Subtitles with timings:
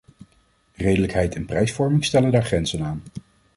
[0.75, 3.01] Redelijkheid en prijsvorming stellen daar grenzen aan.